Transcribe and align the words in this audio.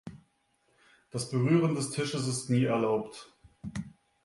Das 1.11 1.29
Berühren 1.29 1.75
des 1.75 1.91
Tisches 1.91 2.25
ist 2.27 2.49
nie 2.49 2.63
erlaubt. 2.63 3.31